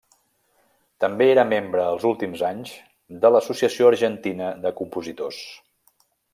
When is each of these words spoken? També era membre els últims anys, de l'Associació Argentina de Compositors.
També 1.03 1.27
era 1.33 1.43
membre 1.49 1.83
els 1.97 2.07
últims 2.13 2.41
anys, 2.49 2.73
de 3.27 3.33
l'Associació 3.37 3.93
Argentina 3.93 4.51
de 4.67 4.73
Compositors. 4.83 5.43